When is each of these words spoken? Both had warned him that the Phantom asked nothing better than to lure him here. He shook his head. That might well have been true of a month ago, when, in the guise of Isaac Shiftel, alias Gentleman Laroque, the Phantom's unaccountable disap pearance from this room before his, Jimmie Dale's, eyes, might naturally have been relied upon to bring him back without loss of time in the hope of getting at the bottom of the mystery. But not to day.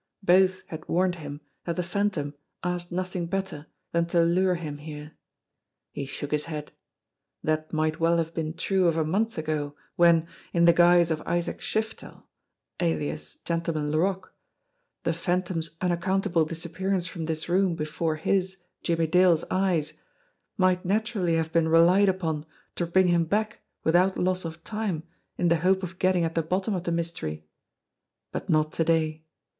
Both 0.23 0.63
had 0.65 0.89
warned 0.89 1.13
him 1.13 1.41
that 1.65 1.75
the 1.75 1.83
Phantom 1.83 2.33
asked 2.63 2.91
nothing 2.91 3.27
better 3.27 3.67
than 3.91 4.07
to 4.07 4.23
lure 4.25 4.55
him 4.55 4.79
here. 4.79 5.11
He 5.91 6.07
shook 6.07 6.31
his 6.31 6.45
head. 6.45 6.71
That 7.43 7.71
might 7.71 7.99
well 7.99 8.17
have 8.17 8.33
been 8.33 8.55
true 8.55 8.87
of 8.87 8.97
a 8.97 9.05
month 9.05 9.37
ago, 9.37 9.75
when, 9.97 10.25
in 10.53 10.65
the 10.65 10.73
guise 10.73 11.11
of 11.11 11.21
Isaac 11.27 11.59
Shiftel, 11.61 12.23
alias 12.79 13.35
Gentleman 13.45 13.91
Laroque, 13.91 14.33
the 15.03 15.13
Phantom's 15.13 15.77
unaccountable 15.81 16.47
disap 16.47 16.79
pearance 16.81 17.07
from 17.07 17.25
this 17.25 17.47
room 17.47 17.75
before 17.75 18.15
his, 18.15 18.57
Jimmie 18.81 19.05
Dale's, 19.05 19.43
eyes, 19.51 20.01
might 20.57 20.83
naturally 20.83 21.35
have 21.35 21.51
been 21.53 21.67
relied 21.67 22.09
upon 22.09 22.45
to 22.73 22.87
bring 22.87 23.09
him 23.09 23.25
back 23.25 23.59
without 23.83 24.17
loss 24.17 24.45
of 24.45 24.63
time 24.63 25.03
in 25.37 25.49
the 25.49 25.57
hope 25.57 25.83
of 25.83 25.99
getting 25.99 26.23
at 26.23 26.33
the 26.33 26.41
bottom 26.41 26.73
of 26.73 26.85
the 26.85 26.91
mystery. 26.91 27.45
But 28.31 28.49
not 28.49 28.71
to 28.71 28.83
day. 28.83 29.25